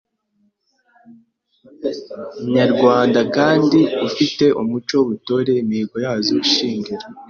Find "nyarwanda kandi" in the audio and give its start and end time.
2.55-3.79